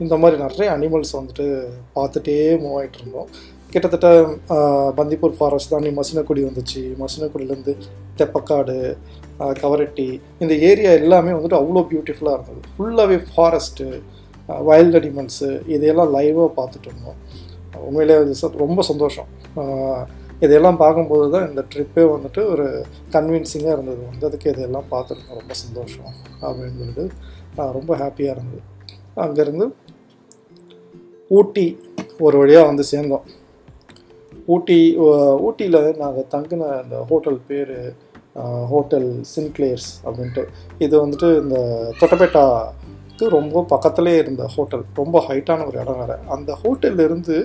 இந்த 0.03 0.15
மாதிரி 0.21 0.37
நிறைய 0.43 0.67
அனிமல்ஸ் 0.75 1.17
வந்துட்டு 1.17 1.47
பார்த்துட்டே 1.95 2.37
மூவ் 2.61 2.77
ஆகிட்டு 2.77 2.99
இருந்தோம். 3.01 3.29
கிட்டத்தட்ட 3.73 4.09
பந்திப்பூர் 4.97 5.37
ஃபாரஸ்ட் 5.37 5.71
தாண்டி 5.73 5.91
மசினக்குடி 5.99 6.41
வந்துச்சு. 6.47 6.81
மசினக்குடியிலேருந்து 7.01 7.73
தெப்பக்காடு 8.19 8.77
கவரட்டி 9.61 10.07
இந்த 10.43 10.53
ஏரியா 10.69 10.91
எல்லாமே 11.01 11.31
வந்துட்டு 11.37 11.59
அவ்வளோ 11.61 11.83
பியூட்டிஃபுல்லாக 11.91 12.37
இருந்தது. 12.37 12.61
ஃபுல்லாகவே 12.73 13.17
ஃபாரஸ்ட்டு 13.29 13.87
வைல்ட் 14.69 14.97
அனிமல்ஸு 14.99 15.49
இதையெல்லாம் 15.75 16.11
லைவாக 16.15 16.49
பார்த்துட்டு 16.59 16.89
இருந்தோம். 16.91 17.19
உண்மையிலே 17.87 18.17
வந்து 18.21 18.35
ரொம்ப 18.63 18.81
சந்தோஷம். 18.91 19.29
இதையெல்லாம் 20.43 20.79
பார்க்கும்போது 20.81 21.25
தான் 21.33 21.47
இந்த 21.49 21.61
ட்ரிப்பே 21.73 22.03
வந்துட்டு 22.13 22.41
ஒரு 22.53 22.65
கன்வின்சிங்காக 23.13 23.75
இருந்தது. 23.75 24.01
வந்ததுக்கு 24.11 24.51
இதையெல்லாம் 24.53 24.89
பார்த்துருக்கோம் 24.93 25.39
ரொம்ப 25.41 25.55
சந்தோஷம் 25.63 26.09
அப்படின்னு 26.45 26.79
சொல்லிட்டு 26.81 27.05
ரொம்ப 27.77 27.91
ஹாப்பியாக 28.01 28.35
இருந்தது. 28.35 28.61
அங்கேருந்து 29.25 29.67
ஊட்டி 31.37 31.65
ஒரு 32.25 32.35
வழியாக 32.41 32.69
வந்து 32.69 32.83
சேர்ந்தோம். 32.91 33.27
ஊட்டி 34.53 34.77
ஊட்டியில் 35.47 35.81
நாங்கள் 36.01 36.29
தங்கின 36.33 36.69
அந்த 36.81 36.95
ஹோட்டல் 37.11 37.39
பேர் 37.49 37.75
ஹோட்டல் 38.71 39.09
சின்க்ளேர்ஸ் 39.33 39.89
அப்படின்ட்டு. 40.05 40.43
இது 40.85 40.93
வந்துட்டு 41.03 41.29
இந்த 41.43 41.57
தொட்டபேட்டா 41.99 42.43
வந்து 43.23 43.39
ரொம்ப 43.39 43.65
பக்கத்துலேயே 43.73 44.17
இருந்த 44.23 44.43
ஹோட்டல் 44.55 44.83
ரொம்ப 44.93 45.17
ஹைட்டான 45.27 45.65
ஒரு 45.67 45.77
இடம் 45.81 45.99
வேறு. 45.99 46.15
அந்த 46.35 46.57
ஹோட்டல்லேருந்து 46.63 47.37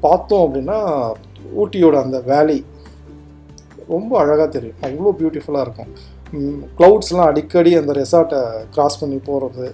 பார்த்தோம் 0.00 0.42
அப்படின்னா 0.44 0.78
ஊட்டியோட 1.62 1.96
அந்த 2.04 2.18
வேலி 2.30 2.58
ரொம்ப 3.88 4.12
அழகாக 4.22 4.48
தெரியும். 4.56 4.80
அவ்வளோ 4.88 5.12
பியூட்டிஃபுல்லாக 5.20 5.64
இருக்கும். 5.66 5.90
க்ளவுட்ஸ்லாம் 6.78 7.28
அடிக்கடி 7.30 7.70
அந்த 7.78 7.92
ரெசார்ட்டை 7.98 8.40
க்ராஸ் 8.74 9.00
பண்ணி 9.00 9.18
போகிறது 9.28 9.66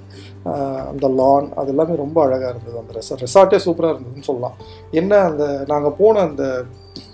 அந்த 0.91 1.09
லான் 1.19 1.49
அது 1.61 1.71
எல்லாமே 1.75 1.95
ரொம்ப 2.05 2.19
அழகாக 2.27 2.51
இருந்தது 2.55 2.81
அந்த 2.83 2.93
ரெசார்ட் 2.99 3.25
ரெசார்ட்டே 3.27 3.61
சூப்பராக 3.67 3.95
இருந்ததுன்னு 3.95 4.29
சொல்லலாம். 4.31 4.57
என்ன 5.01 5.21
அந்த 5.29 5.45
நாங்கள் 5.73 5.97
போன 6.01 6.25
அந்த 6.29 6.45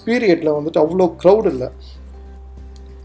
பீரியடில் 0.06 0.56
வந்துட்டு 0.58 0.82
அவ்வளோ 0.84 1.08
க்ரௌட் 1.24 1.50
இல்லை. 1.54 1.68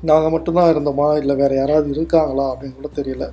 நாங்கள் 0.10 0.34
மட்டும்தான் 0.34 0.74
இருந்தோமா? 0.74 1.08
இல்லை 1.22 1.34
வேறு 1.42 1.56
யாராவது 1.62 1.90
இருக்காங்களா? 1.96 2.46
அப்படின்னு 2.52 2.78
கூட 2.80 2.90
தெரியல. 3.00 3.26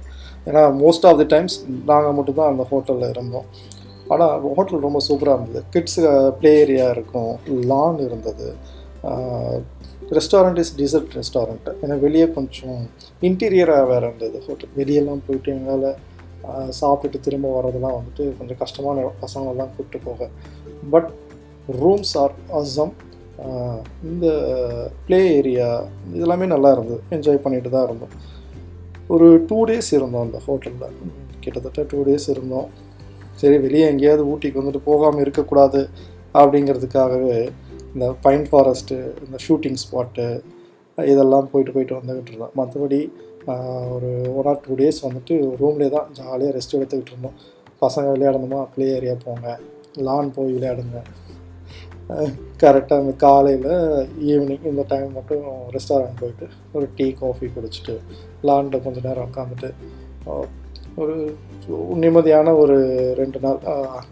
ஏன்னா 0.48 0.62
மோஸ்ட் 0.82 1.06
ஆஃப் 1.08 1.18
தி 1.20 1.26
டைம்ஸ் 1.34 1.56
நாங்கள் 1.90 2.16
மட்டும்தான் 2.18 2.50
அந்த 2.52 2.64
ஹோட்டலில் 2.72 3.12
இருந்தோம். 3.14 3.46
ஆனால் 4.12 4.34
ஹோட்டல் 4.56 4.84
ரொம்ப 4.86 5.00
சூப்பராக 5.08 5.36
இருந்தது. 5.38 5.62
கிட்ஸு 5.74 6.02
ப்ளே 6.40 6.52
ஏரியா 6.64 6.88
இருக்கும் 6.96 7.32
லான் 7.72 7.98
இருந்தது. 8.08 8.48
ரெஸ்டாரண்ட் 10.18 10.58
இஸ் 10.62 10.74
டீசர்ட் 10.80 11.14
ரெஸ்டாரண்ட் 11.20 11.68
ஏன்னா 11.82 11.94
வெளியே 12.04 12.26
கொஞ்சம் 12.36 12.82
இன்டீரியராக 13.28 13.86
வேறு 13.92 14.04
இருந்தது 14.08 14.38
ஹோட்டல் 14.46 14.74
வெளியெல்லாம் 14.80 15.24
போயிட்டு 15.26 15.50
எங்களால் 15.56 15.88
சாப்பிட்டுட்டு 16.80 17.18
திரும்ப 17.26 17.46
வர்றதெல்லாம் 17.54 17.96
வந்துட்டு 17.98 18.24
கொஞ்சம் 18.38 18.60
கஷ்டமான 18.62 19.06
பசங்களெல்லாம் 19.22 19.72
கூப்பிட்டு 19.76 19.98
போக. 20.08 20.28
பட் 20.92 21.08
ரூம்ஸ் 21.80 22.14
ஆர் 22.22 22.34
அசம் 22.60 22.94
இந்த 24.10 24.26
ப்ளே 25.06 25.20
ஏரியா 25.38 25.68
இதெல்லாமே 26.16 26.46
நல்லா 26.54 26.70
இருந்தது. 26.76 27.00
என்ஜாய் 27.16 27.44
பண்ணிட்டு 27.44 27.72
தான் 27.74 27.86
இருந்தோம். 27.88 28.14
ஒரு 29.14 29.26
டூ 29.48 29.58
டேஸ் 29.68 29.90
இருந்தோம் 29.96 30.24
அந்த 30.26 30.38
ஹோட்டலில் 30.46 30.94
கிட்டத்தட்ட 31.44 31.82
டூ 31.90 31.98
டேஸ் 32.06 32.26
இருந்தோம். 32.34 32.68
சரி 33.40 33.56
வெளியே 33.64 33.84
எங்கேயாவது 33.92 34.22
ஊட்டிக்கு 34.32 34.60
வந்துட்டு 34.60 34.80
போகாமல் 34.90 35.22
இருக்கக்கூடாது 35.24 35.80
அப்படிங்கிறதுக்காகவே 36.40 37.36
இந்த 37.94 38.06
பைன் 38.24 38.46
ஃபாரஸ்ட்டு 38.50 38.96
இந்த 39.26 39.38
ஷூட்டிங் 39.46 39.78
ஸ்பாட்டு 39.82 40.26
இதெல்லாம் 41.12 41.48
போயிட்டு 41.52 41.74
போயிட்டு 41.74 41.98
வந்துக்கிட்டு 41.98 42.32
இருந்தோம். 42.32 42.54
மற்றபடி 42.60 43.00
ஒரு 43.96 44.10
ஒன் 44.38 44.48
ஆர் 44.52 44.62
டூ 44.66 44.74
டேஸ் 44.80 44.98
வந்துட்டு 45.06 45.34
ரூம்லேயே 45.60 45.90
தான் 45.96 46.08
ஜாலியாக 46.18 46.54
ரெஸ்ட் 46.56 46.76
எடுத்துக்கிட்டு 46.78 47.14
இருந்தோம். 47.14 47.36
பசங்க 47.84 48.06
விளையாடணுமா? 48.14 48.60
ப்ளே 48.74 48.86
ஏரியா 48.96 49.14
போங்க. 49.24 49.46
லான் 50.06 50.34
போய் 50.36 50.54
விளையாடுங்க. 50.56 51.00
கரெக்டாக 52.62 53.00
அந்த 53.02 53.12
காலையில் 53.24 53.72
ஈவினிங் 54.32 54.66
இந்த 54.70 54.82
டைம் 54.88 55.08
மட்டும் 55.12 55.46
ரெஸ்டாரண்ட் 55.76 56.20
போயிட்டு 56.20 56.46
ஒரு 56.72 56.86
டீ 56.98 57.06
காஃபி 57.22 57.46
குடிச்சிட்டு 57.54 57.94
லாண்டில் 58.48 58.84
கொஞ்சம் 58.84 59.06
நேரம் 59.08 59.26
உட்காந்துட்டு 59.28 59.70
ஒரு 61.02 61.16
நிம்மதியான 62.02 62.54
ஒரு 62.62 62.76
ரெண்டு 63.20 63.38
நாள் 63.40 63.58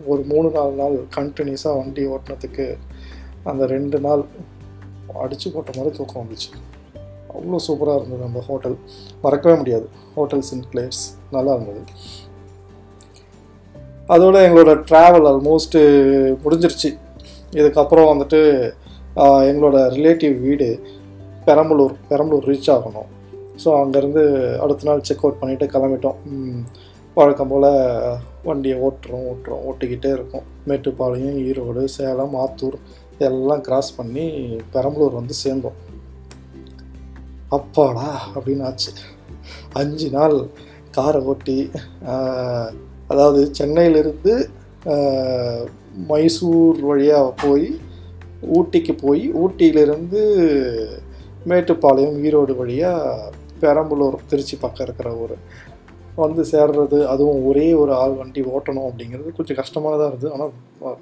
ஒரு 0.06 0.22
மூணு 0.32 0.48
நாலு 0.56 0.74
நாள் 0.80 0.96
கண்டினியூஸாக 1.16 1.78
வண்டி 1.78 2.02
ஓட்டினதுக்கு 2.14 2.66
அந்த 3.50 3.66
ரெண்டு 3.74 4.00
நாள் 4.06 4.24
அடித்து 5.22 5.48
போட்ட 5.50 5.70
மாதிரி 5.76 5.96
தூக்கம் 5.96 6.22
வந்துச்சு. 6.24 6.50
அவ்வளோ 7.34 7.60
சூப்பராக 7.68 7.98
இருந்தது 7.98 8.28
அந்த 8.28 8.40
ஹோட்டல் 8.48 8.76
மறக்கவே 9.22 9.56
முடியாது. 9.60 9.86
ஹோட்டல்ஸ் 10.16 10.52
இன் 10.56 10.66
பிளேஸ் 10.72 11.00
நல்லா 11.36 11.54
இருந்தது. 11.56 11.82
அதோட 14.14 14.36
எங்களோட 14.48 14.72
ட்ராவல் 14.90 15.26
ஆல்மோஸ்ட்டு 15.30 15.80
முடிஞ்சிருச்சு. 16.44 16.90
இதுக்கப்புறம் 17.58 18.10
வந்துட்டு 18.12 18.40
எங்களோட 19.50 19.76
ரிலேட்டிவ் 19.96 20.34
வீடு 20.46 20.68
பெரம்பலூர் 21.48 21.94
பெரம்பலூர் 22.10 22.48
ரீச் 22.50 22.70
ஆகணும். 22.74 23.08
ஸோ 23.62 23.68
அங்கேருந்து 23.82 24.22
அடுத்த 24.64 24.86
நாள் 24.88 25.04
செக் 25.08 25.22
அவுட் 25.24 25.40
பண்ணிவிட்டு 25.40 25.66
கிளம்பிட்டோம். 25.74 26.18
வழக்கம் 27.16 27.50
போல் 27.52 27.68
வண்டியை 28.46 28.76
ஓட்டுறோம் 28.86 29.26
ஓட்டுறோம் 29.30 29.64
ஓட்டிக்கிட்டே 29.68 30.10
இருக்கோம். 30.16 30.46
மேட்டுப்பாளையம் 30.68 31.38
ஈரோடு 31.48 31.82
சேலம் 31.96 32.34
ஆத்தூர் 32.44 32.78
எல்லாம் 33.28 33.64
கிராஸ் 33.66 33.90
பண்ணி 33.98 34.26
பெரம்பலூர் 34.74 35.18
வந்து 35.20 35.34
சேர்ந்தோம். 35.42 35.78
அப்பாடா 37.58 38.08
அப்படின்னு 38.34 38.66
ஆச்சு 38.68 38.92
அஞ்சு 39.80 40.08
நாள் 40.16 40.36
காரை 40.96 41.20
ஓட்டி 41.32 41.58
அதாவது 43.12 43.40
சென்னையிலிருந்து 43.58 44.34
மைசூர் 46.10 46.78
வழியாக 46.90 47.28
போய் 47.44 47.68
ஊட்டிக்கு 48.56 48.94
போய் 49.02 49.24
ஊட்டியிலிருந்து 49.42 50.20
மேட்டுப்பாளையம் 51.50 52.18
ஈரோடு 52.26 52.52
வழியாக 52.60 53.30
பெரம்பலூர் 53.62 54.16
திருச்சி 54.30 54.56
பக்கம் 54.56 54.86
இருக்கிற 54.86 55.10
ஊர். 55.22 55.36
வந்து 56.16 56.42
சேர்றது 56.52 56.98
அதுவும் 57.12 57.40
ஒரே 57.48 57.66
ஒரு 57.82 57.92
ஆள் 58.00 58.16
வண்டி 58.18 58.40
ஓட்டணும் 58.54 58.88
அப்படிங்கிறது 58.88 59.36
கொஞ்சம் 59.36 59.58
கஷ்டமானதாக 59.60 60.10
இருந்தது. 60.10 60.32
ஆனால் 60.34 60.52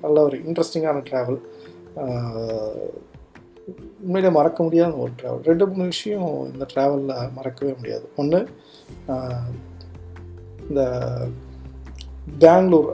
நல்ல 0.04 0.18
ஒரு 0.28 0.36
இன்ட்ரெஸ்டிங்கான 0.46 1.02
ட்ராவல் 1.08 1.40
உண்மையிலே 4.04 4.30
மறக்க 4.36 4.58
முடியாத 4.66 4.94
ஒரு 5.04 5.12
ட்ராவல் 5.20 5.48
ரெண்டு 5.50 5.66
மூணு 5.70 5.84
விஷயம் 5.94 6.30
இந்த 6.52 6.66
ட்ராவலில் 6.74 7.34
மறக்கவே 7.36 7.72
முடியாது. 7.80 8.06
ஒன்று 8.16 8.40
இந்த 10.68 10.82
பெங்களூர் 12.44 12.90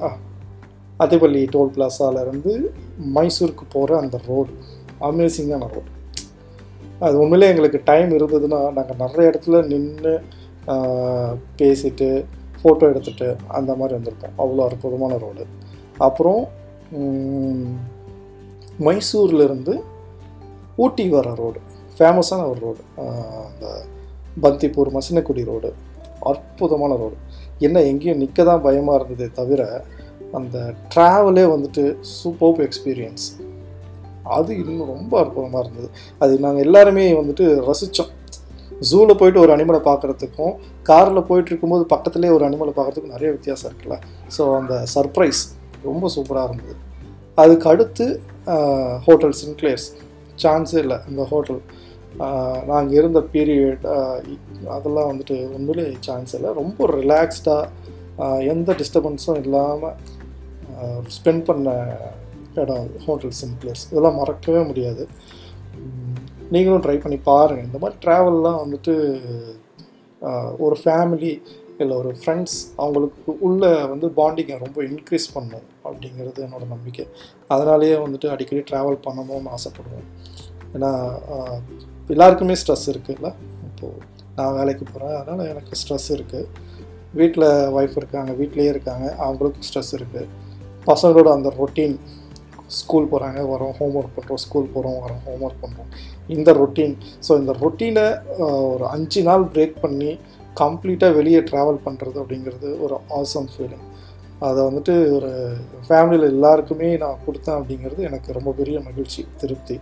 அத்தைப்பள்ளி 1.00 1.48
டோல் 1.50 1.74
பிளாசாலேருந்து 1.76 2.72
மைசூருக்கு 3.14 3.64
போகிற 3.72 3.98
அந்த 4.00 4.20
ரோடு 4.26 4.52
அமேசிங்கான 5.00 5.68
ரோடு 5.74 5.90
அது 7.00 7.18
உண்மையிலே 7.18 7.48
எங்களுக்கு 7.48 7.80
டைம் 7.84 8.10
இருந்ததுன்னா 8.10 8.72
நாங்கள் 8.72 8.96
நிறைய 8.96 9.30
இடத்துல 9.30 9.66
நின்று 9.66 10.22
பேசிட்டு 11.56 12.24
ஃபோட்டோ 12.62 12.80
எடுத்துட்டு 12.80 13.36
அந்த 13.48 13.74
மாதிரி 13.74 13.98
வந்திருப்போம். 13.98 14.34
அவ்வளோ 14.38 14.64
அற்புதமான 14.64 15.16
ரோடு 15.16 15.46
அப்புறம் 15.98 16.48
மைசூர்லேருந்து 18.80 19.74
ஊட்டி 20.76 21.08
வர 21.08 21.34
ரோடு 21.34 21.60
ஃபேமஸான 21.98 22.48
ஒரு 22.48 22.60
ரோடு 22.60 22.82
அந்த 22.96 23.66
பந்திப்பூர் 24.42 24.90
மசினக்குடி 24.92 25.44
ரோடு 25.44 25.74
அற்புதமான 26.20 26.96
ரோடு 26.96 27.16
என்ன 27.58 27.80
எங்கேயும் 27.80 28.18
நிற்க 28.18 28.44
தான் 28.44 28.60
பயமாக 28.60 29.04
இருந்ததே 29.04 29.30
தவிர 29.34 29.84
அந்த 30.36 30.56
ட்ராவலே 30.92 31.44
வந்துட்டு 31.54 31.84
சூப்பர் 32.18 32.64
எக்ஸ்பீரியன்ஸ் 32.66 33.26
அது 34.36 34.50
இன்னும் 34.62 34.90
ரொம்ப 34.94 35.12
அற்புதமாக 35.22 35.62
இருந்தது. 35.64 35.88
அது 36.22 36.32
நாங்கள் 36.44 36.64
எல்லாருமே 36.66 37.04
வந்துட்டு 37.20 37.44
ரசித்தோம் 37.68 38.12
ஜூவில் 38.88 39.18
போயிட்டு 39.20 39.42
ஒரு 39.44 39.52
அனிமலை 39.54 39.80
பார்க்குறதுக்கும் 39.86 40.52
காரில் 40.88 41.26
போயிட்டு 41.28 41.50
இருக்கும்போது 41.50 41.84
பக்கத்துலேயே 41.92 42.34
ஒரு 42.34 42.44
அனிமலை 42.48 42.72
பார்க்குறதுக்கும் 42.74 43.14
நிறைய 43.16 43.30
வித்தியாசம் 43.36 43.68
இருக்குல்ல? 43.70 43.96
ஸோ 44.36 44.42
அந்த 44.58 44.74
சர்ப்ரைஸ் 44.94 45.40
ரொம்ப 45.88 46.10
சூப்பராக 46.16 46.48
இருந்தது. 46.48 46.76
அதுக்கு 47.42 47.66
அடுத்து 47.72 48.06
ஹோட்டல் 49.06 49.34
சின்க்ளேர்ஸ் 49.40 49.88
சான்ஸே 50.44 50.78
இல்லை 50.84 50.98
இந்த 51.10 51.22
ஹோட்டல் 51.32 51.60
நாங்கள் 52.70 52.96
இருந்த 52.98 53.20
பீரியட் 53.34 53.84
அதெல்லாம் 54.76 55.10
வந்துட்டு 55.10 55.36
உண்மையிலே 55.56 55.86
சான்ஸ் 56.06 56.32
இல்லை. 56.38 56.52
ரொம்ப 56.60 56.86
ரிலாக்ஸ்டாக 56.98 57.64
எந்த 58.52 58.70
டிஸ்டர்பன்ஸும் 58.80 59.40
இல்லாமல் 59.42 59.96
ஸ்பெண்ட் 61.16 61.44
பண்ண 61.48 61.68
இடம் 62.62 62.88
ஹோட்டல் 63.06 63.34
சிம்ப்ளர்ஸ் 63.40 63.84
இதெல்லாம் 63.90 64.18
மறக்கவே 64.20 64.62
முடியாது. 64.70 65.04
நீங்களும் 66.54 66.84
ட்ரை 66.84 66.96
பண்ணி 67.04 67.18
பாருங்கள் 67.30 67.66
இந்த 67.68 67.78
மாதிரி 67.82 67.98
ட்ராவல்லாம் 68.04 68.60
வந்துட்டு 68.64 68.94
ஒரு 70.66 70.76
ஃபேமிலி 70.82 71.32
இல்லை 71.82 71.94
ஒரு 72.02 72.10
ஃப்ரெண்ட்ஸ் 72.20 72.56
அவங்களுக்கு 72.82 73.32
உள்ள 73.46 73.64
வந்து 73.90 74.06
பாண்டிங்கை 74.16 74.56
ரொம்ப 74.64 74.78
இன்க்ரீஸ் 74.90 75.26
பண்ணும் 75.34 75.66
அப்படிங்கிறது 75.88 76.38
என்னோட 76.46 76.64
நம்பிக்கை. 76.74 77.04
அதனாலேயே 77.54 77.96
வந்துட்டு 78.04 78.28
அடிக்கடி 78.34 78.62
ட்ராவல் 78.70 78.98
பண்ணணும்னு 79.06 79.52
ஆசைப்படுவேன் 79.56 80.08
ஏன்னா 80.74 80.90
எல்லாருக்குமே 82.14 82.56
ஸ்ட்ரெஸ் 82.62 82.88
இருக்குல்ல? 82.92 83.30
இப்போது 83.68 84.02
நான் 84.38 84.56
வேலைக்கு 84.58 84.84
போகிறேன் 84.84 85.16
அதனால் 85.20 85.50
எனக்கு 85.52 85.78
ஸ்ட்ரெஸ் 85.80 86.10
இருக்குது 86.16 86.50
வீட்டில் 87.20 87.48
ஒய்ஃப் 87.76 87.96
இருக்காங்க 88.00 88.32
வீட்லேயே 88.40 88.72
இருக்காங்க. 88.74 89.06
அவங்களுக்கும் 89.26 89.66
ஸ்ட்ரெஸ் 89.68 89.94
இருக்குது 89.98 90.28
பசங்களோட 90.86 91.28
அந்த 91.32 91.48
ரொட்டீன் 91.58 91.96
ஸ்கூல் 92.66 93.10
போகிறாங்க 93.12 93.40
வரோம் 93.50 93.74
ஹோம் 93.78 93.94
ஒர்க் 93.98 94.16
பண்ணுறோம் 94.16 94.42
ஸ்கூல் 94.44 94.72
போகிறோம் 94.74 94.98
வரோம் 95.04 95.22
ஹோம் 95.26 95.42
ஒர்க் 95.46 95.62
பண்ணுறோம் 95.64 95.90
இந்த 96.28 96.52
ரொட்டீன் 96.52 96.96
ஸோ 97.26 97.32
இந்த 97.38 97.52
ரொட்டீனை 97.62 98.06
ஒரு 98.72 98.84
அஞ்சு 98.86 99.22
நாள் 99.22 99.44
பிரேக் 99.54 99.76
பண்ணி 99.80 100.10
கம்ப்ளீட்டாக 100.56 101.16
வெளியே 101.18 101.40
ட்ராவல் 101.40 101.84
பண்ணுறது 101.86 102.16
அப்படிங்கிறது 102.22 102.68
ஒரு 102.84 102.94
ஆசம் 103.20 103.48
ஃபீலிங் 103.52 103.86
அதை 104.42 104.60
வந்துட்டு 104.68 104.94
ஒரு 105.16 105.30
ஃபேமிலியில் 105.86 106.32
எல்லாருக்குமே 106.34 106.88
நான் 107.02 107.22
கொடுத்தேன் 107.26 107.58
அப்படிங்கிறது 107.58 108.02
எனக்கு 108.08 108.36
ரொம்ப 108.36 108.50
பெரிய 108.52 108.80
மகிழ்ச்சி 108.80 109.26
திருப்தி. 109.40 109.76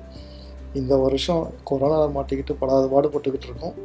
இந்த 0.75 0.97
வருஷம் 0.97 1.43
கொரோனா 1.65 1.99
மாட்டிக்கிட்டு 2.17 2.55
படாத 2.61 2.85
பாடுபட்டுக்கிட்டு 2.95 3.49
இருக்கோம். 3.49 3.77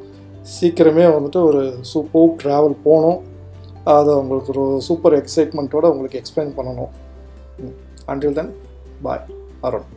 சீக்கிரமே 0.56 1.06
வந்துட்டு 1.16 1.40
ஒரு 1.50 1.62
சூப்பர் 1.92 2.32
ட்ராவல் 2.44 2.78
போனோம். 2.86 3.20
அதை 3.84 4.14
உங்களுக்கு 4.14 4.54
ஒரு 4.54 4.82
சூப்பர் 4.82 5.14
எக்ஸைட்மெண்ட்டோடு 5.14 5.92
உங்களுக்கு 5.94 6.22
எக்ஸ்பிளைன் 6.22 6.54
பண்ணணும். 6.58 6.92
Until 8.06 8.34
then 8.34 8.56
bye 9.02 9.26
Arun. 9.62 9.90